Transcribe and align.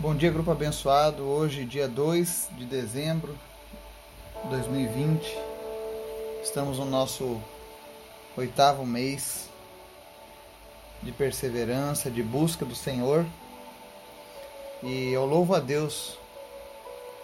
Bom 0.00 0.14
dia, 0.14 0.30
grupo 0.30 0.52
abençoado. 0.52 1.24
Hoje, 1.24 1.64
dia 1.64 1.88
2 1.88 2.50
de 2.56 2.64
dezembro 2.66 3.36
de 4.44 4.50
2020, 4.50 5.36
estamos 6.40 6.78
no 6.78 6.84
nosso 6.84 7.40
oitavo 8.36 8.86
mês 8.86 9.48
de 11.02 11.10
perseverança, 11.10 12.08
de 12.12 12.22
busca 12.22 12.64
do 12.64 12.76
Senhor. 12.76 13.26
E 14.84 15.10
eu 15.10 15.26
louvo 15.26 15.56
a 15.56 15.58
Deus 15.58 16.16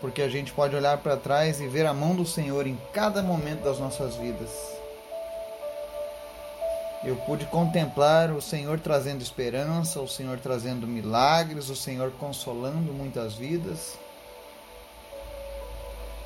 porque 0.01 0.21
a 0.21 0.29
gente 0.29 0.53
pode 0.53 0.75
olhar 0.75 0.99
para 0.99 1.17
trás 1.17 1.61
e 1.61 1.69
ver 1.69 1.87
a 1.87 1.95
mão 1.95 2.17
do 2.17 2.27
Senhor 2.27 2.67
em 2.67 2.77
cada 2.93 3.23
momento 3.23 3.63
das 3.63 3.79
nossas 3.79 4.17
vidas. 4.17 4.51
Eu 7.05 7.17
pude 7.17 7.45
contemplar 7.47 8.31
o 8.31 8.41
Senhor 8.41 8.81
trazendo 8.81 9.21
esperança, 9.21 10.01
o 10.01 10.09
Senhor 10.09 10.39
trazendo 10.39 10.87
milagres, 10.87 11.69
o 11.69 11.77
Senhor 11.77 12.11
consolando 12.13 12.95
muitas 12.95 13.35
vidas. 13.35 13.99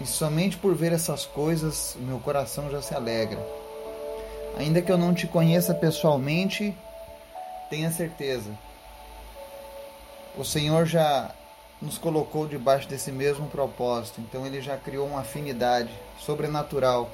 E 0.00 0.06
somente 0.06 0.56
por 0.56 0.76
ver 0.76 0.92
essas 0.92 1.26
coisas, 1.26 1.96
meu 1.98 2.20
coração 2.20 2.70
já 2.70 2.80
se 2.80 2.94
alegra. 2.94 3.44
Ainda 4.56 4.80
que 4.80 4.92
eu 4.92 4.96
não 4.96 5.12
te 5.12 5.26
conheça 5.26 5.74
pessoalmente, 5.74 6.72
tenha 7.68 7.90
certeza. 7.90 8.56
O 10.36 10.44
Senhor 10.44 10.86
já 10.86 11.32
nos 11.82 11.98
colocou 11.98 12.46
debaixo 12.46 12.88
desse 12.88 13.10
mesmo 13.10 13.48
propósito, 13.48 14.20
então 14.20 14.46
ele 14.46 14.60
já 14.60 14.76
criou 14.76 15.08
uma 15.08 15.20
afinidade 15.20 15.90
sobrenatural 16.20 17.10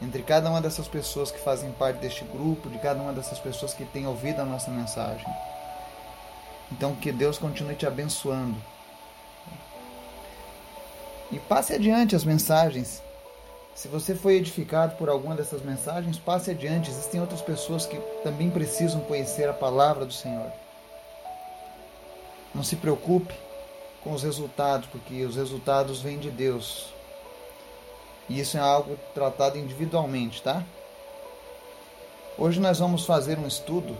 entre 0.00 0.22
cada 0.22 0.48
uma 0.48 0.60
dessas 0.60 0.86
pessoas 0.86 1.30
que 1.30 1.38
fazem 1.38 1.72
parte 1.72 1.98
deste 1.98 2.24
grupo, 2.24 2.70
de 2.70 2.78
cada 2.78 3.00
uma 3.00 3.12
dessas 3.12 3.38
pessoas 3.38 3.74
que 3.74 3.84
tem 3.84 4.06
ouvido 4.06 4.40
a 4.40 4.44
nossa 4.44 4.70
mensagem. 4.70 5.26
Então, 6.70 6.94
que 6.94 7.10
Deus 7.10 7.38
continue 7.38 7.74
te 7.74 7.86
abençoando. 7.86 8.56
E 11.30 11.38
passe 11.38 11.74
adiante 11.74 12.14
as 12.14 12.24
mensagens. 12.24 13.02
Se 13.74 13.88
você 13.88 14.14
foi 14.14 14.34
edificado 14.34 14.96
por 14.96 15.08
alguma 15.08 15.34
dessas 15.34 15.62
mensagens, 15.62 16.18
passe 16.18 16.50
adiante. 16.50 16.90
Existem 16.90 17.20
outras 17.20 17.42
pessoas 17.42 17.86
que 17.86 17.96
também 18.22 18.50
precisam 18.50 19.00
conhecer 19.02 19.48
a 19.48 19.52
palavra 19.52 20.04
do 20.04 20.12
Senhor. 20.12 20.50
Não 22.54 22.64
se 22.64 22.76
preocupe 22.76 23.34
com 24.02 24.12
os 24.12 24.22
resultados, 24.22 24.88
porque 24.88 25.24
os 25.24 25.36
resultados 25.36 26.00
vêm 26.00 26.18
de 26.18 26.30
Deus. 26.30 26.92
E 28.28 28.40
isso 28.40 28.56
é 28.58 28.60
algo 28.60 28.98
tratado 29.14 29.58
individualmente, 29.58 30.42
tá? 30.42 30.62
Hoje 32.36 32.60
nós 32.60 32.78
vamos 32.78 33.04
fazer 33.04 33.38
um 33.38 33.46
estudo 33.46 33.96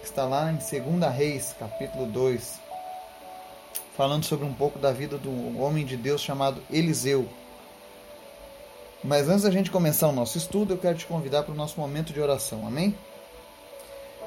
que 0.00 0.06
está 0.06 0.24
lá 0.24 0.50
em 0.50 0.56
2 0.56 1.12
Reis, 1.12 1.54
capítulo 1.58 2.06
2, 2.06 2.60
falando 3.96 4.24
sobre 4.24 4.46
um 4.46 4.54
pouco 4.54 4.78
da 4.78 4.92
vida 4.92 5.18
do 5.18 5.60
homem 5.60 5.84
de 5.84 5.96
Deus 5.96 6.20
chamado 6.20 6.62
Eliseu. 6.70 7.28
Mas 9.02 9.28
antes 9.28 9.42
da 9.42 9.50
gente 9.50 9.70
começar 9.70 10.08
o 10.08 10.12
nosso 10.12 10.38
estudo, 10.38 10.74
eu 10.74 10.78
quero 10.78 10.96
te 10.96 11.04
convidar 11.04 11.42
para 11.42 11.52
o 11.52 11.56
nosso 11.56 11.78
momento 11.80 12.12
de 12.12 12.20
oração, 12.20 12.66
amém? 12.66 12.96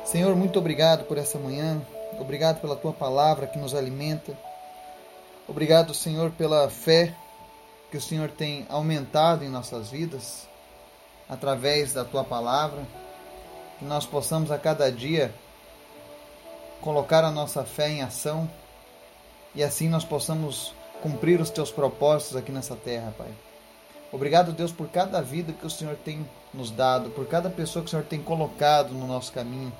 Senhor, 0.05 0.35
muito 0.35 0.59
obrigado 0.59 1.05
por 1.05 1.17
essa 1.17 1.39
manhã, 1.39 1.81
obrigado 2.19 2.61
pela 2.61 2.75
tua 2.75 2.93
palavra 2.93 3.47
que 3.47 3.57
nos 3.57 3.73
alimenta, 3.73 4.37
obrigado, 5.47 5.93
Senhor, 5.93 6.31
pela 6.31 6.69
fé 6.69 7.15
que 7.89 7.97
o 7.97 8.01
Senhor 8.01 8.29
tem 8.29 8.65
aumentado 8.69 9.43
em 9.43 9.49
nossas 9.49 9.89
vidas 9.89 10.47
através 11.29 11.93
da 11.93 12.03
tua 12.03 12.23
palavra, 12.23 12.83
que 13.79 13.85
nós 13.85 14.05
possamos 14.05 14.51
a 14.51 14.57
cada 14.57 14.91
dia 14.91 15.33
colocar 16.81 17.23
a 17.23 17.31
nossa 17.31 17.63
fé 17.63 17.89
em 17.89 18.01
ação 18.01 18.49
e 19.55 19.63
assim 19.63 19.89
nós 19.89 20.03
possamos 20.03 20.73
cumprir 21.01 21.39
os 21.39 21.49
teus 21.49 21.71
propósitos 21.71 22.35
aqui 22.35 22.51
nessa 22.51 22.75
terra, 22.75 23.13
Pai. 23.17 23.31
Obrigado, 24.11 24.51
Deus, 24.51 24.71
por 24.71 24.87
cada 24.87 25.21
vida 25.21 25.51
que 25.53 25.65
o 25.65 25.69
Senhor 25.69 25.95
tem 25.95 26.27
nos 26.53 26.71
dado, 26.71 27.09
por 27.09 27.27
cada 27.27 27.49
pessoa 27.49 27.83
que 27.83 27.87
o 27.87 27.91
Senhor 27.91 28.05
tem 28.05 28.21
colocado 28.21 28.93
no 28.93 29.05
nosso 29.05 29.31
caminho. 29.31 29.71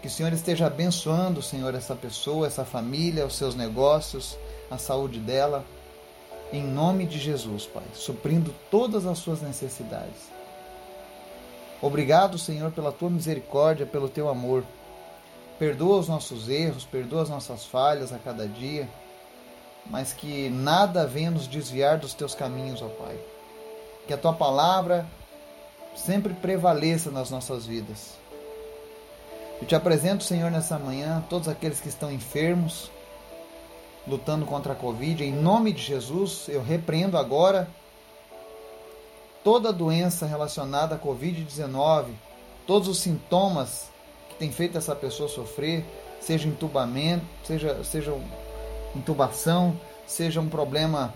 Que 0.00 0.08
o 0.08 0.10
Senhor 0.10 0.32
esteja 0.32 0.66
abençoando, 0.66 1.42
Senhor, 1.42 1.74
essa 1.74 1.94
pessoa, 1.94 2.46
essa 2.46 2.64
família, 2.64 3.26
os 3.26 3.36
seus 3.36 3.54
negócios, 3.54 4.36
a 4.70 4.78
saúde 4.78 5.18
dela 5.18 5.64
em 6.54 6.62
nome 6.62 7.04
de 7.04 7.18
Jesus, 7.18 7.66
Pai, 7.66 7.82
suprindo 7.94 8.54
todas 8.70 9.06
as 9.06 9.18
suas 9.18 9.42
necessidades. 9.42 10.32
Obrigado, 11.82 12.38
Senhor, 12.38 12.70
pela 12.70 12.92
tua 12.92 13.10
misericórdia, 13.10 13.84
pelo 13.84 14.08
teu 14.08 14.28
amor. 14.28 14.64
Perdoa 15.58 15.98
os 15.98 16.08
nossos 16.08 16.48
erros, 16.48 16.84
perdoa 16.84 17.22
as 17.22 17.28
nossas 17.28 17.64
falhas 17.64 18.12
a 18.12 18.18
cada 18.18 18.46
dia, 18.46 18.88
mas 19.86 20.12
que 20.12 20.48
nada 20.48 21.06
venha 21.06 21.30
nos 21.30 21.46
desviar 21.46 21.98
dos 21.98 22.14
teus 22.14 22.34
caminhos, 22.34 22.80
ó 22.80 22.88
Pai. 22.88 23.18
Que 24.06 24.14
a 24.14 24.18
tua 24.18 24.32
palavra 24.32 25.06
sempre 25.96 26.32
prevaleça 26.34 27.10
nas 27.10 27.30
nossas 27.30 27.66
vidas. 27.66 28.14
Eu 29.60 29.66
te 29.66 29.74
apresento, 29.74 30.24
Senhor, 30.24 30.50
nessa 30.50 30.78
manhã 30.78 31.24
todos 31.28 31.48
aqueles 31.48 31.80
que 31.80 31.88
estão 31.88 32.10
enfermos, 32.10 32.90
lutando 34.06 34.44
contra 34.46 34.72
a 34.72 34.76
Covid. 34.76 35.24
Em 35.24 35.32
nome 35.32 35.72
de 35.72 35.82
Jesus, 35.82 36.46
eu 36.48 36.62
repreendo 36.62 37.16
agora 37.16 37.68
toda 39.42 39.72
doença 39.72 40.26
relacionada 40.26 40.94
à 40.94 40.98
Covid-19, 40.98 42.06
todos 42.66 42.88
os 42.88 42.98
sintomas 42.98 43.90
que 44.28 44.36
tem 44.36 44.50
feito 44.50 44.78
essa 44.78 44.94
pessoa 44.94 45.28
sofrer, 45.28 45.84
seja 46.20 46.48
entubamento, 46.48 47.24
seja, 47.44 47.84
seja 47.84 48.14
intubação, 48.96 49.78
seja 50.06 50.40
um 50.40 50.48
problema 50.48 51.12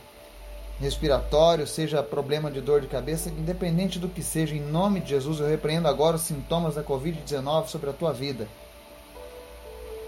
respiratório, 0.81 1.67
seja 1.67 2.03
problema 2.03 2.51
de 2.51 2.61
dor 2.61 2.81
de 2.81 2.87
cabeça, 2.87 3.31
independente 3.31 3.99
do 3.99 4.09
que 4.09 4.23
seja, 4.23 4.55
em 4.55 4.61
nome 4.61 5.01
de 5.01 5.11
Jesus, 5.11 5.41
eu 5.41 5.49
repreendo 5.49 5.89
agora 5.89 6.17
os 6.17 6.23
sintomas 6.23 6.77
da 6.77 6.85
Covid-19 6.85 7.67
sobre 7.67 7.91
a 7.91 7.93
tua 7.93 8.13
vida. 8.13 8.47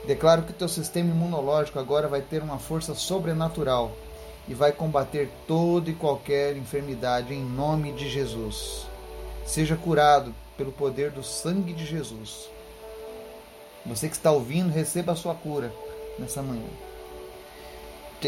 Declaro 0.07 0.43
que 0.43 0.53
teu 0.53 0.69
sistema 0.69 1.11
imunológico 1.11 1.79
agora 1.79 2.09
vai 2.09 2.23
ter 2.23 2.43
uma 2.43 2.59
força 2.59 2.95
sobrenatural 2.95 3.93
e 4.49 4.55
vai 4.55 4.73
combater 4.73 5.31
toda 5.47 5.91
e 5.91 5.95
qualquer 5.95 6.57
enfermidade 6.57 7.35
em 7.35 7.45
nome 7.45 7.93
de 7.93 8.09
Jesus. 8.09 8.87
Seja 9.45 9.77
curado 9.77 10.35
pelo 10.57 10.73
poder 10.73 11.11
do 11.11 11.23
sangue 11.23 11.73
de 11.73 11.85
Jesus. 11.85 12.49
Você 13.85 14.09
que 14.09 14.17
está 14.17 14.31
ouvindo, 14.31 14.73
receba 14.73 15.13
a 15.13 15.17
sua 15.17 15.35
cura 15.35 15.73
nessa 16.19 16.43
manhã. 16.43 16.69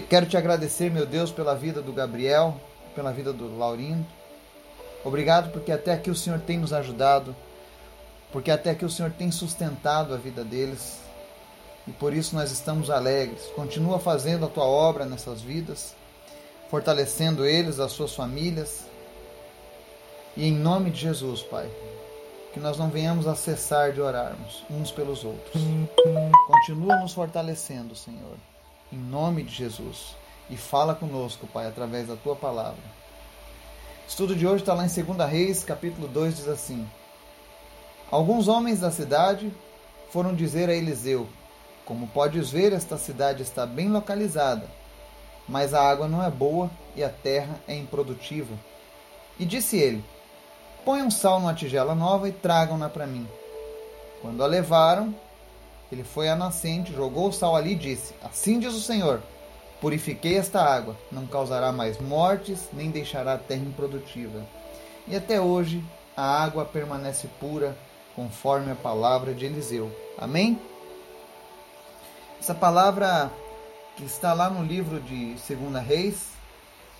Quero 0.08 0.26
te 0.26 0.36
agradecer, 0.36 0.90
meu 0.90 1.04
Deus, 1.04 1.30
pela 1.30 1.54
vida 1.54 1.82
do 1.82 1.92
Gabriel, 1.92 2.58
pela 2.94 3.12
vida 3.12 3.32
do 3.32 3.58
Laurindo. 3.58 4.06
Obrigado 5.04 5.50
porque 5.50 5.72
até 5.72 5.92
aqui 5.92 6.10
o 6.10 6.14
Senhor 6.14 6.40
tem 6.40 6.58
nos 6.58 6.72
ajudado, 6.72 7.34
porque 8.30 8.50
até 8.50 8.70
aqui 8.70 8.84
o 8.84 8.90
Senhor 8.90 9.10
tem 9.10 9.30
sustentado 9.30 10.14
a 10.14 10.16
vida 10.16 10.44
deles 10.44 11.00
e 11.86 11.92
por 11.92 12.14
isso 12.14 12.34
nós 12.34 12.50
estamos 12.50 12.90
alegres. 12.90 13.42
Continua 13.56 13.98
fazendo 13.98 14.46
a 14.46 14.48
tua 14.48 14.64
obra 14.64 15.04
nessas 15.04 15.40
vidas, 15.40 15.94
fortalecendo 16.70 17.44
eles, 17.44 17.80
as 17.80 17.92
suas 17.92 18.14
famílias. 18.14 18.84
E 20.36 20.46
em 20.46 20.52
nome 20.52 20.90
de 20.90 21.00
Jesus, 21.00 21.42
Pai, 21.42 21.68
que 22.54 22.60
nós 22.60 22.78
não 22.78 22.88
venhamos 22.88 23.26
a 23.26 23.34
cessar 23.34 23.92
de 23.92 24.00
orarmos 24.00 24.64
uns 24.70 24.90
pelos 24.90 25.24
outros. 25.24 25.62
Continua 26.46 26.96
nos 27.00 27.12
fortalecendo, 27.12 27.96
Senhor, 27.96 28.36
em 28.92 28.96
nome 28.98 29.42
de 29.42 29.52
Jesus. 29.52 30.14
E 30.48 30.56
fala 30.56 30.94
conosco, 30.94 31.46
Pai, 31.46 31.66
através 31.66 32.08
da 32.08 32.16
tua 32.16 32.36
palavra. 32.36 32.82
O 34.04 34.08
estudo 34.08 34.36
de 34.36 34.46
hoje 34.46 34.62
está 34.62 34.74
lá 34.74 34.86
em 34.86 34.88
2 34.88 35.30
Reis, 35.30 35.64
capítulo 35.64 36.06
2, 36.06 36.36
diz 36.36 36.48
assim: 36.48 36.86
Alguns 38.10 38.46
homens 38.46 38.80
da 38.80 38.90
cidade 38.90 39.52
foram 40.10 40.34
dizer 40.34 40.68
a 40.68 40.74
Eliseu: 40.74 41.26
como 41.84 42.06
podes 42.06 42.50
ver, 42.50 42.72
esta 42.72 42.96
cidade 42.96 43.42
está 43.42 43.66
bem 43.66 43.88
localizada, 43.88 44.66
mas 45.48 45.74
a 45.74 45.82
água 45.82 46.06
não 46.06 46.22
é 46.22 46.30
boa 46.30 46.70
e 46.94 47.02
a 47.02 47.08
terra 47.08 47.58
é 47.66 47.76
improdutiva. 47.76 48.54
E 49.38 49.44
disse 49.44 49.76
ele: 49.76 50.04
Ponham 50.84 51.10
sal 51.10 51.40
numa 51.40 51.54
tigela 51.54 51.94
nova 51.94 52.28
e 52.28 52.32
tragam-na 52.32 52.88
para 52.88 53.06
mim. 53.06 53.26
Quando 54.20 54.42
a 54.42 54.46
levaram, 54.46 55.14
ele 55.90 56.04
foi 56.04 56.28
à 56.28 56.36
nascente, 56.36 56.92
jogou 56.92 57.28
o 57.28 57.32
sal 57.32 57.56
ali 57.56 57.72
e 57.72 57.76
disse: 57.76 58.14
Assim 58.22 58.58
diz 58.58 58.74
o 58.74 58.80
Senhor: 58.80 59.20
Purifiquei 59.80 60.38
esta 60.38 60.62
água, 60.62 60.96
não 61.10 61.26
causará 61.26 61.72
mais 61.72 62.00
mortes, 62.00 62.68
nem 62.72 62.90
deixará 62.90 63.34
a 63.34 63.38
terra 63.38 63.62
improdutiva. 63.62 64.46
E 65.08 65.16
até 65.16 65.40
hoje 65.40 65.82
a 66.16 66.42
água 66.42 66.64
permanece 66.64 67.26
pura, 67.40 67.76
conforme 68.14 68.70
a 68.70 68.76
palavra 68.76 69.34
de 69.34 69.44
Eliseu. 69.44 69.90
Amém? 70.16 70.60
Essa 72.42 72.56
palavra 72.56 73.30
que 73.96 74.02
está 74.02 74.32
lá 74.32 74.50
no 74.50 74.64
livro 74.64 74.98
de 74.98 75.38
Segunda 75.38 75.78
Reis, 75.78 76.30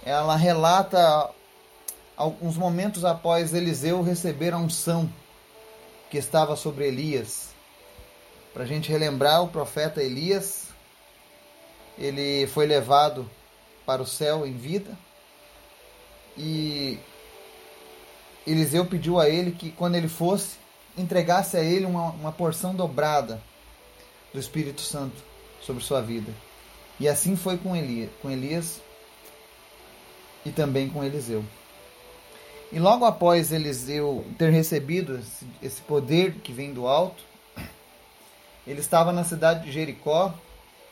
ela 0.07 0.37
relata 0.37 1.31
alguns 2.17 2.57
momentos 2.57 3.05
após 3.05 3.53
Eliseu 3.53 4.03
receber 4.03 4.55
a 4.55 4.57
unção 4.59 5.13
que 6.09 6.17
estava 6.17 6.55
sobre 6.55 6.87
Elias. 6.87 7.49
Para 8.55 8.63
a 8.63 8.67
gente 8.67 8.89
relembrar, 8.89 9.43
o 9.43 9.49
profeta 9.49 10.01
Elias 10.01 10.69
ele 11.99 12.47
foi 12.47 12.65
levado 12.65 13.29
para 13.85 14.01
o 14.01 14.07
céu 14.07 14.47
em 14.47 14.57
vida 14.57 14.97
e 16.39 17.01
Eliseu 18.47 18.87
pediu 18.87 19.19
a 19.19 19.29
ele 19.29 19.51
que 19.51 19.73
quando 19.73 19.97
ele 19.97 20.07
fosse, 20.07 20.57
entregasse 20.97 21.57
a 21.57 21.65
ele 21.65 21.85
uma, 21.85 22.11
uma 22.13 22.31
porção 22.31 22.73
dobrada 22.77 23.43
do 24.33 24.39
Espírito 24.39 24.81
Santo 24.81 25.32
sobre 25.65 25.83
sua 25.83 26.01
vida. 26.01 26.33
E 26.99 27.09
assim 27.09 27.37
foi 27.37 27.57
com 27.57 27.75
Elias, 27.75 28.11
com 28.21 28.31
Elias 28.31 28.81
e 30.45 30.51
também 30.51 30.89
com 30.89 31.03
Eliseu. 31.03 31.45
E 32.71 32.79
logo 32.79 33.05
após 33.05 33.53
Eliseu 33.53 34.25
ter 34.39 34.51
recebido 34.51 35.19
esse, 35.19 35.47
esse 35.63 35.81
poder 35.83 36.35
que 36.43 36.53
vem 36.53 36.73
do 36.73 36.87
alto, 36.87 37.23
ele 38.67 38.81
estava 38.81 39.13
na 39.13 39.25
cidade 39.25 39.65
de 39.65 39.73
Jericó 39.73 40.33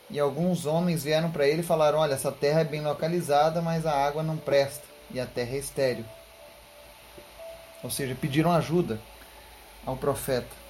e 0.09 0.19
alguns 0.19 0.65
homens 0.65 1.03
vieram 1.03 1.31
para 1.31 1.47
ele 1.47 1.61
e 1.61 1.65
falaram: 1.65 1.99
Olha, 1.99 2.13
essa 2.13 2.31
terra 2.31 2.61
é 2.61 2.65
bem 2.65 2.81
localizada, 2.81 3.61
mas 3.61 3.85
a 3.85 3.93
água 3.93 4.21
não 4.21 4.37
presta 4.37 4.83
e 5.09 5.19
a 5.19 5.25
terra 5.25 5.55
é 5.55 5.59
estéril. 5.59 6.05
Ou 7.83 7.89
seja, 7.89 8.15
pediram 8.19 8.51
ajuda 8.51 8.99
ao 9.85 9.95
profeta. 9.95 10.60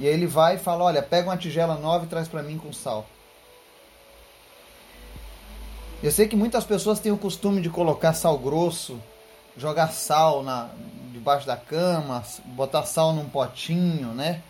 E 0.00 0.08
aí 0.08 0.14
ele 0.14 0.26
vai 0.26 0.54
e 0.54 0.58
fala: 0.58 0.84
Olha, 0.84 1.02
pega 1.02 1.28
uma 1.28 1.36
tigela 1.36 1.76
nova 1.76 2.06
e 2.06 2.08
traz 2.08 2.26
para 2.26 2.42
mim 2.42 2.56
com 2.56 2.72
sal. 2.72 3.06
Eu 6.02 6.10
sei 6.10 6.26
que 6.26 6.34
muitas 6.34 6.64
pessoas 6.64 6.98
têm 6.98 7.12
o 7.12 7.18
costume 7.18 7.60
de 7.60 7.68
colocar 7.68 8.14
sal 8.14 8.38
grosso, 8.38 8.98
jogar 9.58 9.88
sal 9.88 10.42
na, 10.42 10.70
debaixo 11.12 11.46
da 11.46 11.54
cama, 11.58 12.24
botar 12.46 12.84
sal 12.84 13.12
num 13.12 13.28
potinho, 13.28 14.14
né? 14.14 14.42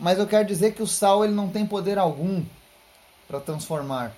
Mas 0.00 0.18
eu 0.18 0.26
quero 0.26 0.44
dizer 0.44 0.74
que 0.74 0.82
o 0.82 0.88
sal 0.88 1.24
ele 1.24 1.32
não 1.32 1.48
tem 1.48 1.64
poder 1.64 1.98
algum 1.98 2.44
para 3.28 3.38
transformar. 3.38 4.12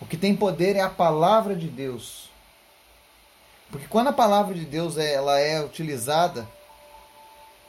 O 0.00 0.06
que 0.06 0.16
tem 0.16 0.36
poder 0.36 0.76
é 0.76 0.82
a 0.82 0.88
palavra 0.88 1.56
de 1.56 1.66
Deus. 1.66 2.30
Porque 3.72 3.88
quando 3.88 4.06
a 4.06 4.12
palavra 4.12 4.54
de 4.54 4.64
Deus 4.64 4.96
é, 4.96 5.14
ela 5.14 5.40
é 5.40 5.60
utilizada, 5.64 6.46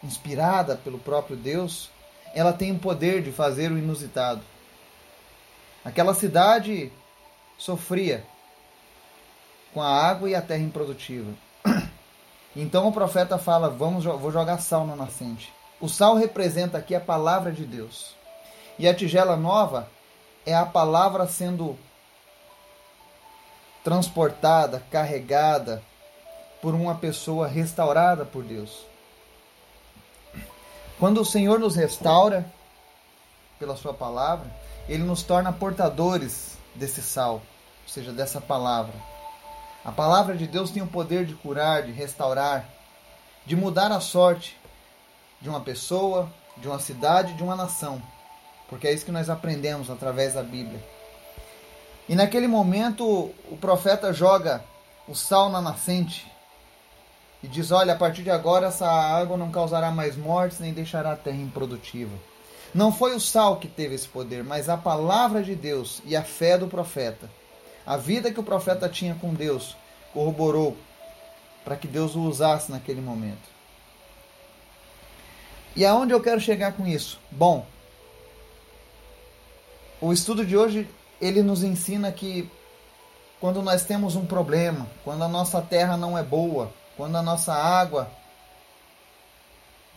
inspirada 0.04 0.76
pelo 0.76 1.00
próprio 1.00 1.36
Deus, 1.36 1.90
ela 2.34 2.52
tem 2.52 2.72
o 2.72 2.80
poder 2.80 3.22
de 3.22 3.32
fazer 3.32 3.72
o 3.72 3.78
inusitado. 3.78 4.42
Aquela 5.86 6.14
cidade 6.14 6.92
sofria 7.58 8.26
com 9.74 9.82
a 9.82 9.90
água 9.90 10.30
e 10.30 10.36
a 10.36 10.42
terra 10.42 10.64
improdutiva. 10.64 11.32
Então 12.56 12.88
o 12.88 12.92
profeta 12.92 13.40
fala: 13.40 13.68
"Vamos, 13.68 14.06
vou 14.06 14.32
jogar 14.32 14.60
sal 14.60 14.86
na 14.86 14.96
nascente". 14.96 15.52
O 15.82 15.90
sal 15.90 16.16
representa 16.16 16.78
aqui 16.78 16.94
a 16.94 17.00
palavra 17.00 17.52
de 17.52 17.66
Deus. 17.66 18.16
E 18.78 18.88
a 18.88 18.94
tigela 18.94 19.36
nova 19.36 19.90
é 20.46 20.54
a 20.54 20.64
palavra 20.64 21.26
sendo 21.26 21.76
transportada, 23.84 24.84
carregada 24.92 25.82
por 26.62 26.74
uma 26.74 26.96
pessoa 26.96 27.48
restaurada 27.48 28.24
por 28.24 28.44
Deus. 28.44 28.86
Quando 31.00 31.22
o 31.22 31.26
Senhor 31.26 31.60
nos 31.60 31.76
restaura 31.76 32.46
pela 33.60 33.76
Sua 33.76 33.94
palavra, 33.94 34.46
Ele 34.88 35.04
nos 35.04 35.24
torna 35.24 35.52
portadores 35.52 36.58
desse 36.76 37.02
sal, 37.02 37.36
ou 37.36 37.90
seja, 37.90 38.12
dessa 38.12 38.40
palavra. 38.40 38.94
A 39.84 39.92
palavra 39.92 40.36
de 40.36 40.48
Deus 40.48 40.72
tem 40.72 40.82
o 40.82 40.88
poder 40.88 41.26
de 41.26 41.34
curar, 41.34 41.84
de 41.84 41.92
restaurar, 41.92 42.66
de 43.46 43.56
mudar 43.56 43.92
a 43.92 44.00
sorte 44.00 44.58
de 45.42 45.50
uma 45.50 45.60
pessoa, 45.60 46.32
de 46.58 46.68
uma 46.68 46.80
cidade, 46.80 47.34
de 47.34 47.44
uma 47.44 47.56
nação. 47.56 48.02
Porque 48.70 48.88
é 48.88 48.94
isso 48.94 49.06
que 49.06 49.12
nós 49.12 49.30
aprendemos 49.30 49.90
através 49.90 50.36
da 50.36 50.42
Bíblia. 50.42 50.82
E 52.08 52.16
naquele 52.16 52.48
momento 52.48 53.06
o 53.52 53.58
profeta 53.60 54.14
joga 54.14 54.64
o 55.08 55.14
sal 55.14 55.50
na 55.50 55.62
nascente 55.62 56.32
e 57.44 57.48
diz: 57.48 57.72
Olha, 57.72 57.94
a 57.94 57.98
partir 57.98 58.24
de 58.24 58.32
agora 58.32 58.68
essa 58.68 58.88
água 58.90 59.36
não 59.36 59.52
causará 59.52 59.92
mais 59.92 60.16
mortes 60.16 60.60
nem 60.60 60.74
deixará 60.74 61.12
a 61.12 61.18
terra 61.18 61.38
improdutiva. 61.38 62.16
Não 62.74 62.92
foi 62.92 63.14
o 63.16 63.20
sal 63.20 63.58
que 63.58 63.68
teve 63.68 63.94
esse 63.94 64.08
poder, 64.08 64.44
mas 64.44 64.70
a 64.70 64.78
palavra 64.78 65.44
de 65.44 65.54
Deus 65.54 66.02
e 66.06 66.16
a 66.16 66.24
fé 66.24 66.58
do 66.58 66.68
profeta. 66.68 67.30
A 67.86 67.98
vida 67.98 68.32
que 68.32 68.40
o 68.40 68.44
profeta 68.44 68.90
tinha 68.90 69.14
com 69.14 69.34
Deus 69.34 69.76
corroborou 70.14 70.76
para 71.64 71.76
que 71.76 71.88
Deus 71.88 72.16
o 72.16 72.22
usasse 72.22 72.72
naquele 72.72 73.02
momento. 73.02 73.54
E 75.76 75.86
aonde 75.86 76.14
eu 76.14 76.22
quero 76.22 76.40
chegar 76.40 76.74
com 76.74 76.88
isso? 76.88 77.20
Bom, 77.30 77.66
o 80.00 80.12
estudo 80.12 80.46
de 80.46 80.56
hoje 80.58 80.90
ele 81.22 81.42
nos 81.42 81.64
ensina 81.64 82.12
que 82.12 82.50
quando 83.40 83.62
nós 83.62 83.84
temos 83.84 84.16
um 84.16 84.26
problema, 84.26 84.88
quando 85.04 85.24
a 85.24 85.28
nossa 85.28 85.62
terra 85.62 85.98
não 85.98 86.18
é 86.18 86.24
boa, 86.24 86.72
quando 86.98 87.16
a 87.16 87.22
nossa 87.22 87.54
água 87.54 88.10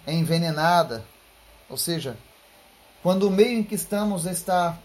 é 0.07 0.13
envenenada, 0.13 1.05
ou 1.69 1.77
seja, 1.77 2.17
quando 3.03 3.29
o 3.29 3.31
meio 3.31 3.59
em 3.59 3.65
que 3.65 3.75
estamos 3.75 4.25
está 4.27 4.79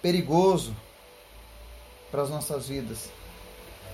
perigoso 0.00 0.74
para 2.10 2.22
as 2.22 2.30
nossas 2.30 2.68
vidas, 2.68 3.10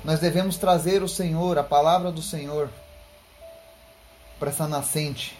nós 0.04 0.20
devemos 0.20 0.56
trazer 0.56 1.02
o 1.02 1.08
Senhor, 1.08 1.58
a 1.58 1.64
palavra 1.64 2.12
do 2.12 2.22
Senhor, 2.22 2.70
para 4.38 4.50
essa 4.50 4.68
nascente 4.68 5.38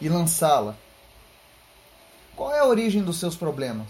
e 0.00 0.08
lançá-la 0.08 0.74
qual 2.36 2.52
é 2.52 2.58
a 2.58 2.66
origem 2.66 3.02
dos 3.02 3.18
seus 3.18 3.36
problemas? 3.36 3.88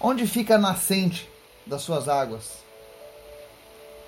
Onde 0.00 0.26
fica 0.26 0.54
a 0.54 0.58
nascente 0.58 1.28
das 1.66 1.82
suas 1.82 2.08
águas? 2.08 2.58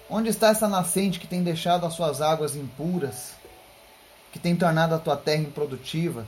Onde 0.08 0.28
está 0.28 0.48
essa 0.48 0.68
nascente 0.68 1.18
que 1.18 1.26
tem 1.26 1.42
deixado 1.42 1.86
as 1.86 1.94
suas 1.94 2.20
águas 2.20 2.54
impuras, 2.54 3.32
que 4.32 4.38
tem 4.38 4.54
tornado 4.54 4.94
a 4.94 4.98
tua 4.98 5.16
terra 5.16 5.42
improdutiva? 5.42 6.26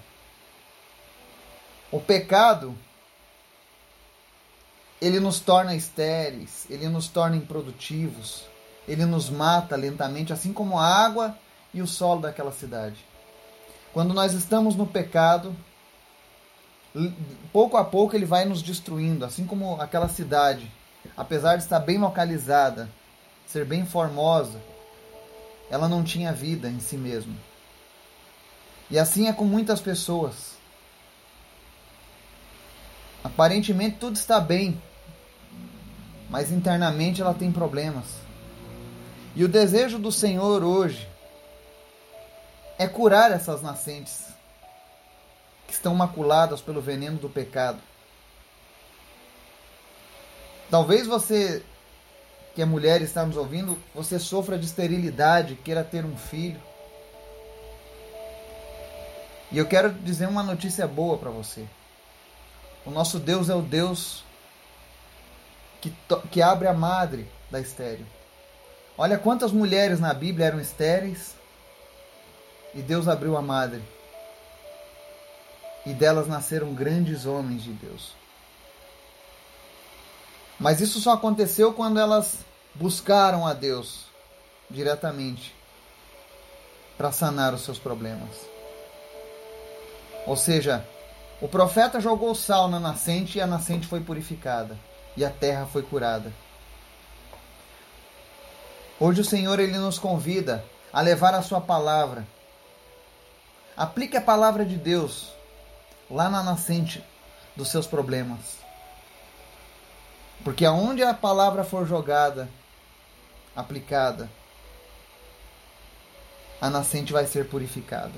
O 1.91 2.01
pecado, 2.01 2.77
ele 5.01 5.21
nos 5.21 5.41
torna 5.41 5.75
estéreis, 5.75 6.67
ele 6.71 6.89
nos 6.89 7.09
torna 7.09 7.37
improdutivos, 7.37 8.45
ele 8.89 9.05
nos 9.05 9.29
mata 9.29 9.77
lentamente, 9.77 10.33
assim 10.33 10.53
como 10.53 10.79
a 10.79 10.87
água 10.87 11.37
e 11.73 11.83
o 11.83 11.87
solo 11.87 12.23
daquela 12.23 12.53
cidade. 12.53 13.05
Quando 13.93 14.15
nós 14.15 14.33
estamos 14.33 14.75
no 14.75 14.87
pecado, 14.87 15.55
pouco 17.53 17.77
a 17.77 17.85
pouco 17.85 18.17
ele 18.17 18.25
vai 18.25 18.45
nos 18.45 18.63
destruindo, 18.63 19.25
assim 19.25 19.47
como 19.47 19.81
aquela 19.81 20.09
cidade, 20.09 20.71
apesar 21.17 21.57
de 21.57 21.63
estar 21.63 21.79
bem 21.81 21.99
localizada, 21.99 22.89
ser 23.47 23.65
bem 23.65 23.87
formosa, 23.87 24.61
ela 25.71 25.89
não 25.89 26.03
tinha 26.03 26.33
vida 26.33 26.69
em 26.69 26.81
si 26.81 26.97
mesma. 26.97 27.35
E 28.91 28.99
assim 28.99 29.29
é 29.29 29.33
com 29.33 29.45
muitas 29.45 29.81
pessoas. 29.81 30.57
Aparentemente 33.23 33.99
tudo 33.99 34.17
está 34.17 34.41
bem, 34.41 34.81
mas 36.31 36.53
internamente 36.53 37.21
ela 37.21 37.35
tem 37.35 37.51
problemas. 37.51 38.05
E 39.35 39.45
o 39.45 39.49
desejo 39.49 39.99
do 39.99 40.13
Senhor 40.13 40.63
hoje 40.63 41.09
é 42.79 42.87
curar 42.87 43.33
essas 43.33 43.63
nascentes 43.63 44.27
que 45.67 45.73
estão 45.73 45.95
maculadas 45.95 46.61
pelo 46.61 46.81
veneno 46.81 47.19
do 47.19 47.29
pecado. 47.29 47.79
Talvez 50.71 51.07
você, 51.07 51.65
que 52.57 52.63
é 52.63 52.65
mulher 52.65 53.03
está 53.03 53.27
nos 53.27 53.37
ouvindo, 53.37 53.79
você 53.95 54.19
sofra 54.19 54.59
de 54.59 54.65
esterilidade, 54.65 55.57
queira 55.57 55.85
ter 55.85 56.07
um 56.07 56.17
filho. 56.17 56.59
E 59.53 59.59
eu 59.59 59.67
quero 59.67 59.93
dizer 59.93 60.27
uma 60.27 60.43
notícia 60.43 60.87
boa 60.89 61.19
para 61.19 61.29
você. 61.29 61.67
O 62.87 62.91
nosso 62.91 63.19
Deus 63.19 63.51
é 63.51 63.55
o 63.55 63.61
Deus 63.61 64.25
que, 65.83 65.93
que 66.31 66.41
abre 66.41 66.67
a 66.67 66.73
madre 66.73 67.29
da 67.51 67.61
estéreo. 67.61 68.07
Olha 68.97 69.19
quantas 69.19 69.53
mulheres 69.53 70.01
na 70.01 70.15
Bíblia 70.15 70.47
eram 70.47 70.59
estéreis 70.59 71.35
e 72.75 72.81
Deus 72.81 73.07
abriu 73.07 73.37
a 73.37 73.43
madre. 73.43 73.83
E 75.85 75.93
delas 75.93 76.27
nasceram 76.27 76.73
grandes 76.73 77.27
homens 77.27 77.63
de 77.63 77.73
Deus. 77.75 78.13
Mas 80.59 80.81
isso 80.81 81.03
só 81.03 81.13
aconteceu 81.13 81.75
quando 81.75 82.01
elas 82.01 82.46
buscaram 82.79 83.47
a 83.47 83.53
Deus 83.53 84.07
diretamente 84.71 85.55
para 86.97 87.13
sanar 87.13 87.55
os 87.55 87.63
seus 87.63 87.79
problemas. 87.79 88.35
Ou 90.27 90.37
seja, 90.37 90.87
o 91.41 91.49
profeta 91.49 92.01
jogou 92.01 92.35
sal 92.35 92.69
na 92.69 92.81
nascente 92.81 93.39
e 93.39 93.41
a 93.41 93.47
nascente 93.47 93.87
foi 93.87 94.01
purificada 94.01 94.77
e 95.17 95.25
a 95.25 95.31
terra 95.31 95.67
foi 95.67 95.83
curada. 95.83 96.33
Hoje 98.99 99.21
o 99.21 99.25
Senhor 99.25 99.61
ele 99.61 99.79
nos 99.79 99.99
convida 99.99 100.65
a 100.93 101.01
levar 101.01 101.35
a 101.35 101.43
sua 101.43 101.61
palavra 101.61 102.27
Aplique 103.77 104.17
a 104.17 104.23
palavra 104.23 104.65
de 104.65 104.77
Deus 104.77 105.35
lá 106.11 106.31
na 106.31 106.43
nascente 106.43 107.05
dos 107.55 107.69
seus 107.69 107.87
problemas. 107.87 108.57
Porque 110.43 110.65
aonde 110.65 111.03
a 111.03 111.13
palavra 111.13 111.63
for 111.63 111.87
jogada, 111.87 112.49
aplicada, 113.57 114.31
a 116.61 116.71
nascente 116.71 117.13
vai 117.13 117.27
ser 117.27 117.49
purificada. 117.49 118.15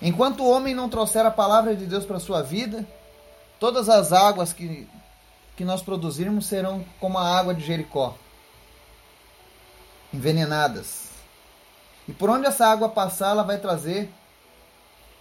Enquanto 0.00 0.42
o 0.42 0.50
homem 0.50 0.74
não 0.74 0.88
trouxer 0.88 1.24
a 1.26 1.30
palavra 1.30 1.76
de 1.76 1.86
Deus 1.86 2.04
para 2.04 2.16
a 2.16 2.20
sua 2.20 2.42
vida, 2.42 2.86
todas 3.60 3.88
as 3.88 4.12
águas 4.12 4.52
que, 4.52 4.88
que 5.56 5.64
nós 5.64 5.82
produzirmos 5.82 6.46
serão 6.46 6.84
como 6.98 7.18
a 7.18 7.38
água 7.38 7.54
de 7.54 7.64
Jericó 7.64 8.16
envenenadas. 10.12 11.10
E 12.06 12.12
por 12.12 12.28
onde 12.28 12.46
essa 12.46 12.66
água 12.66 12.88
passar, 12.88 13.30
ela 13.30 13.42
vai 13.42 13.58
trazer 13.58 14.10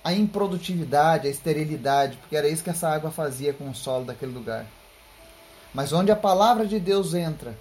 a 0.03 0.11
improdutividade, 0.11 1.27
a 1.27 1.31
esterilidade, 1.31 2.17
porque 2.17 2.35
era 2.35 2.47
isso 2.47 2.63
que 2.63 2.69
essa 2.69 2.89
água 2.89 3.11
fazia 3.11 3.53
com 3.53 3.69
o 3.69 3.75
solo 3.75 4.05
daquele 4.05 4.33
lugar. 4.33 4.65
Mas 5.73 5.93
onde 5.93 6.11
a 6.11 6.15
palavra 6.15 6.65
de 6.65 6.79
Deus 6.79 7.13
entra, 7.13 7.57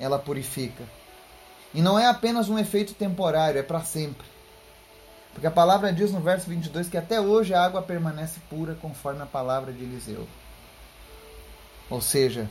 ela 0.00 0.18
purifica. 0.18 0.82
E 1.72 1.80
não 1.80 1.98
é 1.98 2.06
apenas 2.06 2.48
um 2.48 2.58
efeito 2.58 2.94
temporário, 2.94 3.60
é 3.60 3.62
para 3.62 3.82
sempre. 3.82 4.26
Porque 5.32 5.46
a 5.46 5.50
palavra 5.50 5.92
diz 5.92 6.10
no 6.10 6.20
verso 6.20 6.48
22 6.48 6.88
que 6.88 6.96
até 6.96 7.20
hoje 7.20 7.54
a 7.54 7.62
água 7.62 7.82
permanece 7.82 8.40
pura 8.48 8.74
conforme 8.74 9.22
a 9.22 9.26
palavra 9.26 9.72
de 9.72 9.84
Eliseu. 9.84 10.26
Ou 11.88 12.00
seja, 12.00 12.48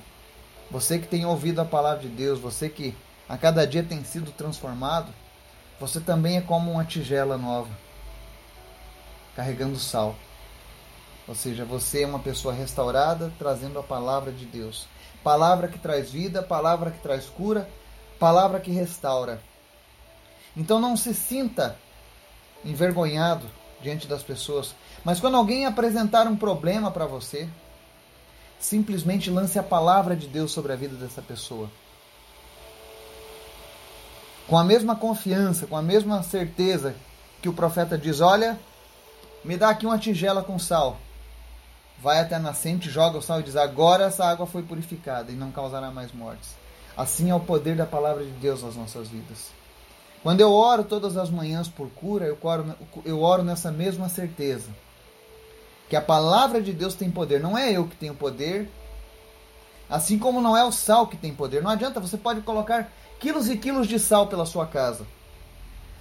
você 0.71 0.99
que 0.99 1.07
tem 1.07 1.25
ouvido 1.25 1.59
a 1.59 1.65
palavra 1.65 1.99
de 1.99 2.07
Deus, 2.07 2.39
você 2.39 2.69
que 2.69 2.95
a 3.27 3.37
cada 3.37 3.67
dia 3.67 3.83
tem 3.83 4.03
sido 4.03 4.31
transformado, 4.31 5.13
você 5.79 5.99
também 5.99 6.37
é 6.37 6.41
como 6.41 6.71
uma 6.71 6.85
tigela 6.85 7.37
nova, 7.37 7.69
carregando 9.35 9.77
sal. 9.77 10.15
Ou 11.29 11.35
seja, 11.35 11.63
você 11.63 12.01
é 12.01 12.07
uma 12.07 12.19
pessoa 12.19 12.53
restaurada, 12.53 13.31
trazendo 13.39 13.79
a 13.79 13.83
palavra 13.83 14.31
de 14.31 14.45
Deus. 14.45 14.87
Palavra 15.23 15.67
que 15.67 15.79
traz 15.79 16.09
vida, 16.11 16.43
palavra 16.43 16.91
que 16.91 16.99
traz 16.99 17.27
cura, 17.27 17.69
palavra 18.19 18.59
que 18.59 18.71
restaura. 18.71 19.41
Então 20.57 20.79
não 20.79 20.97
se 20.97 21.13
sinta 21.13 21.77
envergonhado 22.65 23.45
diante 23.81 24.07
das 24.07 24.23
pessoas, 24.23 24.75
mas 25.05 25.21
quando 25.21 25.37
alguém 25.37 25.65
apresentar 25.65 26.27
um 26.27 26.35
problema 26.35 26.91
para 26.91 27.05
você, 27.05 27.47
simplesmente 28.59 29.29
lance 29.29 29.57
a 29.57 29.63
palavra 29.63 30.15
de 30.15 30.27
Deus 30.27 30.51
sobre 30.51 30.73
a 30.73 30.75
vida 30.75 30.95
dessa 30.95 31.21
pessoa 31.21 31.69
com 34.49 34.57
a 34.57 34.63
mesma 34.63 34.95
confiança, 34.95 35.67
com 35.67 35.77
a 35.77 35.81
mesma 35.81 36.23
certeza 36.23 36.95
que 37.39 37.47
o 37.47 37.53
profeta 37.53 37.95
diz: 37.95 38.19
Olha, 38.19 38.59
me 39.45 39.55
dá 39.55 39.69
aqui 39.69 39.85
uma 39.85 39.99
tigela 39.99 40.41
com 40.41 40.57
sal. 40.57 40.97
Vai 42.01 42.19
até 42.19 42.35
a 42.35 42.39
nascente, 42.39 42.89
joga 42.89 43.17
o 43.17 43.21
sal 43.21 43.41
e 43.41 43.43
diz: 43.43 43.55
Agora 43.55 44.05
essa 44.05 44.25
água 44.25 44.45
foi 44.45 44.63
purificada 44.63 45.31
e 45.31 45.35
não 45.35 45.51
causará 45.51 45.91
mais 45.91 46.13
mortes. 46.13 46.49
Assim 46.95 47.29
é 47.29 47.35
o 47.35 47.39
poder 47.39 47.75
da 47.75 47.85
palavra 47.85 48.23
de 48.23 48.31
Deus 48.31 48.63
nas 48.63 48.75
nossas 48.75 49.07
vidas. 49.07 49.51
Quando 50.21 50.41
eu 50.41 50.51
oro 50.51 50.83
todas 50.83 51.15
as 51.15 51.29
manhãs 51.29 51.67
por 51.67 51.89
cura, 51.89 52.25
eu 52.25 52.37
oro, 52.41 52.75
eu 53.05 53.21
oro 53.21 53.43
nessa 53.43 53.71
mesma 53.71 54.09
certeza. 54.09 54.69
Que 55.89 55.95
a 55.95 56.01
palavra 56.01 56.61
de 56.61 56.73
Deus 56.73 56.93
tem 56.93 57.09
poder. 57.09 57.39
Não 57.39 57.57
é 57.57 57.71
eu 57.71 57.87
que 57.87 57.95
tenho 57.95 58.13
poder, 58.13 58.69
assim 59.89 60.19
como 60.19 60.41
não 60.41 60.55
é 60.55 60.63
o 60.63 60.71
sal 60.71 61.07
que 61.07 61.17
tem 61.17 61.33
poder. 61.33 61.63
Não 61.63 61.71
adianta, 61.71 61.99
você 61.99 62.17
pode 62.17 62.41
colocar 62.41 62.91
quilos 63.19 63.49
e 63.49 63.57
quilos 63.57 63.87
de 63.87 63.97
sal 63.97 64.27
pela 64.27 64.45
sua 64.45 64.65
casa. 64.65 65.05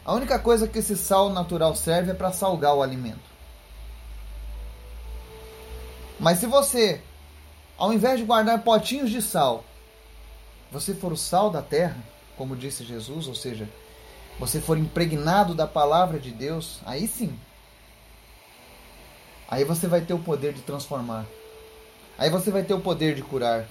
A 0.04 0.12
única 0.14 0.38
coisa 0.38 0.66
que 0.66 0.78
esse 0.78 0.96
sal 0.96 1.30
natural 1.30 1.74
serve 1.74 2.10
é 2.10 2.14
para 2.14 2.32
salgar 2.32 2.74
o 2.74 2.82
alimento. 2.82 3.37
Mas 6.18 6.38
se 6.38 6.46
você, 6.46 7.00
ao 7.76 7.92
invés 7.92 8.18
de 8.18 8.24
guardar 8.24 8.62
potinhos 8.62 9.10
de 9.10 9.22
sal, 9.22 9.64
você 10.70 10.94
for 10.94 11.12
o 11.12 11.16
sal 11.16 11.50
da 11.50 11.62
terra, 11.62 11.96
como 12.36 12.56
disse 12.56 12.84
Jesus, 12.84 13.26
ou 13.26 13.34
seja, 13.34 13.68
você 14.38 14.60
for 14.60 14.76
impregnado 14.78 15.54
da 15.54 15.66
palavra 15.66 16.18
de 16.18 16.30
Deus, 16.30 16.80
aí 16.84 17.06
sim. 17.06 17.38
Aí 19.48 19.64
você 19.64 19.86
vai 19.86 20.00
ter 20.00 20.14
o 20.14 20.18
poder 20.18 20.52
de 20.52 20.60
transformar. 20.62 21.24
Aí 22.18 22.30
você 22.30 22.50
vai 22.50 22.62
ter 22.62 22.74
o 22.74 22.80
poder 22.80 23.14
de 23.14 23.22
curar. 23.22 23.66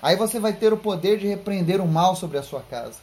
Aí 0.00 0.16
você 0.16 0.40
vai 0.40 0.52
ter 0.52 0.72
o 0.72 0.76
poder 0.76 1.18
de 1.18 1.26
repreender 1.26 1.80
o 1.80 1.86
mal 1.86 2.16
sobre 2.16 2.38
a 2.38 2.42
sua 2.42 2.62
casa. 2.62 2.98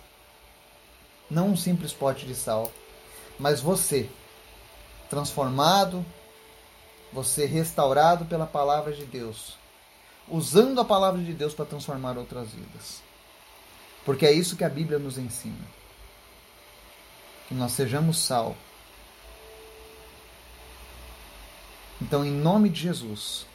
Não 1.29 1.49
um 1.49 1.57
simples 1.57 1.93
pote 1.93 2.25
de 2.25 2.33
sal, 2.33 2.71
mas 3.37 3.61
você, 3.61 4.09
transformado, 5.09 6.03
você 7.11 7.45
restaurado 7.45 8.25
pela 8.25 8.45
palavra 8.45 8.93
de 8.93 9.05
Deus, 9.05 9.57
usando 10.27 10.79
a 10.81 10.85
palavra 10.85 11.21
de 11.21 11.33
Deus 11.33 11.53
para 11.53 11.65
transformar 11.65 12.17
outras 12.17 12.51
vidas. 12.51 13.01
Porque 14.05 14.25
é 14.25 14.31
isso 14.31 14.55
que 14.55 14.63
a 14.63 14.69
Bíblia 14.69 14.99
nos 14.99 15.17
ensina. 15.17 15.67
Que 17.47 17.53
nós 17.53 17.71
sejamos 17.73 18.17
sal. 18.17 18.55
Então, 22.01 22.23
em 22.23 22.31
nome 22.31 22.69
de 22.69 22.81
Jesus, 22.81 23.45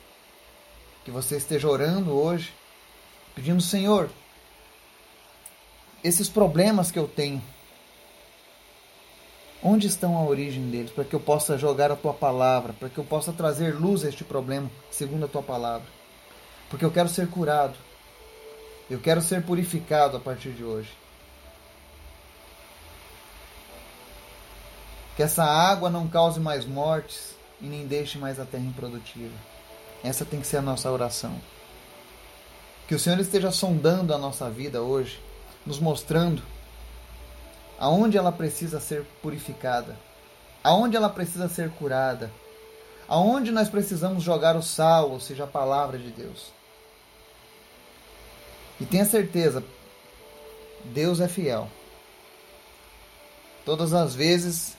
que 1.05 1.11
você 1.11 1.37
esteja 1.37 1.69
orando 1.69 2.13
hoje 2.13 2.53
pedindo, 3.35 3.63
Senhor, 3.63 4.11
esses 6.03 6.29
problemas 6.29 6.91
que 6.91 6.99
eu 6.99 7.07
tenho, 7.07 7.43
onde 9.63 9.87
estão 9.87 10.17
a 10.17 10.25
origem 10.25 10.69
deles, 10.71 10.91
para 10.91 11.05
que 11.05 11.15
eu 11.15 11.21
possa 11.21 11.57
jogar 11.57 11.91
a 11.93 11.97
tua 11.97 12.13
palavra, 12.13 12.73
para 12.73 12.89
que 12.89 12.99
eu 12.99 13.05
possa 13.05 13.33
trazer 13.33 13.75
luz 13.75 14.05
a 14.05 14.09
este 14.09 14.25
problema, 14.25 14.71
segundo 14.91 15.25
a 15.25 15.29
tua 15.29 15.43
palavra. 15.43 15.87
Porque 16.69 16.85
eu 16.85 16.91
quero 16.91 17.09
ser 17.09 17.29
curado, 17.29 17.75
eu 18.91 18.99
quero 18.99 19.21
ser 19.23 19.45
purificado 19.45 20.17
a 20.17 20.21
partir 20.21 20.51
de 20.51 20.65
hoje. 20.65 20.91
Que 25.17 25.23
essa 25.23 25.45
água 25.45 25.91
não 25.91 26.09
cause 26.09 26.41
mais 26.41 26.65
mortes 26.65 27.35
e 27.61 27.67
nem 27.67 27.87
deixe 27.87 28.19
mais 28.19 28.41
a 28.41 28.45
terra 28.45 28.65
improdutiva. 28.65 29.35
Essa 30.03 30.25
tem 30.25 30.41
que 30.41 30.47
ser 30.47 30.57
a 30.57 30.63
nossa 30.63 30.91
oração. 30.91 31.39
Que 32.89 32.95
o 32.95 32.99
Senhor 32.99 33.21
esteja 33.21 33.53
sondando 33.53 34.13
a 34.13 34.19
nossa 34.19 34.51
vida 34.51 34.83
hoje, 34.83 35.21
nos 35.65 35.79
mostrando 35.79 36.43
aonde 37.83 38.17
ela 38.17 38.31
precisa 38.31 38.79
ser 38.79 39.05
purificada, 39.21 39.99
aonde 40.63 40.97
ela 40.97 41.11
precisa 41.11 41.49
ser 41.49 41.69
curada, 41.73 42.31
aonde 43.09 43.51
nós 43.51 43.69
precisamos 43.69 44.23
jogar 44.23 44.55
o 44.55 44.63
sal, 44.63 45.11
ou 45.11 45.19
seja, 45.19 45.43
a 45.43 45.49
palavra 45.49 45.99
de 45.99 46.13
Deus. 46.13 46.53
E 48.81 48.87
tenha 48.87 49.05
certeza, 49.05 49.65
Deus 50.85 51.19
é 51.19 51.27
fiel. 51.27 51.69
Todas 53.65 53.93
as 53.93 54.15
vezes 54.15 54.77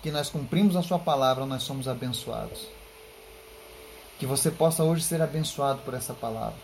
que 0.00 0.12
nós 0.12 0.30
cumprimos 0.30 0.76
a 0.76 0.82
Sua 0.82 1.00
palavra, 1.00 1.44
nós 1.44 1.64
somos 1.64 1.88
abençoados. 1.88 2.68
Que 4.20 4.26
você 4.26 4.48
possa 4.48 4.84
hoje 4.84 5.02
ser 5.02 5.20
abençoado 5.20 5.80
por 5.80 5.92
essa 5.92 6.14
palavra 6.14 6.62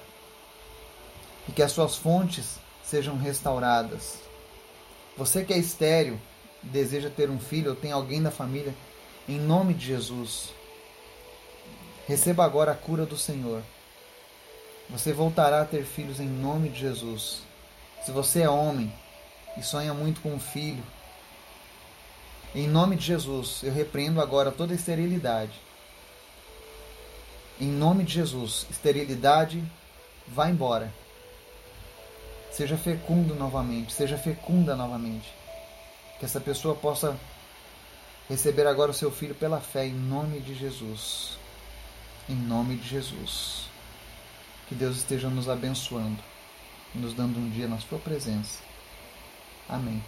e 1.48 1.52
que 1.52 1.64
as 1.64 1.72
suas 1.72 1.96
fontes 1.96 2.60
sejam 2.84 3.16
restauradas. 3.16 4.29
Você 5.20 5.44
que 5.44 5.52
é 5.52 5.58
estéril, 5.58 6.18
deseja 6.62 7.10
ter 7.10 7.28
um 7.28 7.38
filho 7.38 7.72
ou 7.72 7.76
tem 7.76 7.92
alguém 7.92 8.22
da 8.22 8.30
família, 8.30 8.74
em 9.28 9.38
nome 9.38 9.74
de 9.74 9.84
Jesus, 9.84 10.48
receba 12.08 12.42
agora 12.42 12.72
a 12.72 12.74
cura 12.74 13.04
do 13.04 13.18
Senhor. 13.18 13.62
Você 14.88 15.12
voltará 15.12 15.60
a 15.60 15.66
ter 15.66 15.84
filhos 15.84 16.20
em 16.20 16.26
nome 16.26 16.70
de 16.70 16.80
Jesus. 16.80 17.42
Se 18.02 18.10
você 18.10 18.44
é 18.44 18.48
homem 18.48 18.90
e 19.58 19.62
sonha 19.62 19.92
muito 19.92 20.22
com 20.22 20.32
um 20.32 20.40
filho, 20.40 20.82
em 22.54 22.66
nome 22.66 22.96
de 22.96 23.04
Jesus, 23.04 23.60
eu 23.62 23.74
repreendo 23.74 24.22
agora 24.22 24.50
toda 24.50 24.72
esterilidade. 24.72 25.52
Em 27.60 27.68
nome 27.68 28.04
de 28.04 28.14
Jesus, 28.14 28.66
esterilidade, 28.70 29.62
vá 30.26 30.48
embora. 30.48 30.90
Seja 32.60 32.76
fecundo 32.76 33.34
novamente, 33.34 33.90
seja 33.90 34.18
fecunda 34.18 34.76
novamente. 34.76 35.32
Que 36.18 36.26
essa 36.26 36.38
pessoa 36.38 36.74
possa 36.74 37.18
receber 38.28 38.66
agora 38.66 38.90
o 38.90 38.94
seu 38.94 39.10
filho 39.10 39.34
pela 39.34 39.62
fé, 39.62 39.86
em 39.86 39.94
nome 39.94 40.40
de 40.40 40.54
Jesus. 40.54 41.38
Em 42.28 42.34
nome 42.34 42.76
de 42.76 42.86
Jesus. 42.86 43.64
Que 44.68 44.74
Deus 44.74 44.98
esteja 44.98 45.30
nos 45.30 45.48
abençoando, 45.48 46.22
nos 46.94 47.14
dando 47.14 47.38
um 47.38 47.48
dia 47.48 47.66
na 47.66 47.78
Sua 47.78 47.98
presença. 47.98 48.58
Amém. 49.66 50.04